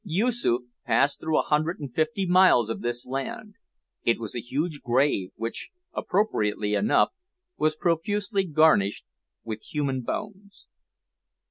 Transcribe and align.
Yoosoof 0.03 0.63
passed 0.83 1.19
through 1.19 1.37
a 1.37 1.43
hundred 1.43 1.79
and 1.79 1.93
fifty 1.93 2.25
miles 2.25 2.71
of 2.71 2.81
this 2.81 3.05
land; 3.05 3.53
it 4.03 4.19
was 4.19 4.33
a 4.35 4.41
huge 4.41 4.81
grave, 4.81 5.29
which, 5.35 5.69
appropriately 5.93 6.73
enough, 6.73 7.09
was 7.55 7.75
profusely 7.75 8.43
garnished 8.43 9.05
with 9.43 9.61
human 9.61 10.01
bones. 10.01 10.65